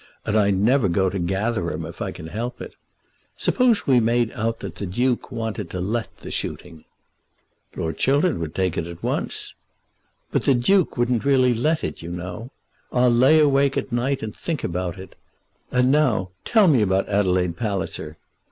And 0.25 0.35
I 0.35 0.49
never 0.49 0.87
go 0.89 1.11
to 1.11 1.19
Gatherum 1.19 1.85
if 1.85 2.01
I 2.01 2.11
can 2.11 2.25
help 2.25 2.59
it. 2.59 2.75
Suppose 3.37 3.85
we 3.85 3.99
made 3.99 4.31
out 4.31 4.59
that 4.61 4.73
the 4.77 4.87
Duke 4.87 5.31
wanted 5.31 5.69
to 5.69 5.79
let 5.79 6.09
the 6.17 6.31
shooting?" 6.31 6.85
"Lord 7.75 7.99
Chiltern 7.99 8.39
would 8.39 8.55
take 8.55 8.79
it 8.79 8.87
at 8.87 9.03
once." 9.03 9.53
"But 10.31 10.45
the 10.45 10.55
Duke 10.55 10.97
wouldn't 10.97 11.23
really 11.23 11.53
let 11.53 11.83
it, 11.83 12.01
you 12.01 12.09
know. 12.09 12.49
I'll 12.91 13.11
lay 13.13 13.37
awake 13.37 13.77
at 13.77 13.91
night 13.91 14.23
and 14.23 14.35
think 14.35 14.63
about 14.63 14.97
it. 14.97 15.13
And 15.71 15.91
now 15.91 16.31
tell 16.45 16.67
me 16.67 16.81
about 16.81 17.07
Adelaide 17.07 17.55
Palliser. 17.55 18.17